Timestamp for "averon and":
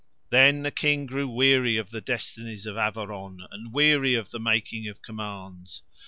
2.75-3.71